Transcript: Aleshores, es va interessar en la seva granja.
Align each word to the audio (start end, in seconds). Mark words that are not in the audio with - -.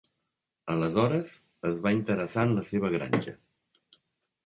Aleshores, 0.75 1.35
es 1.73 1.79
va 1.85 1.93
interessar 1.99 2.49
en 2.51 2.57
la 2.59 2.67
seva 2.73 2.95
granja. 2.99 3.39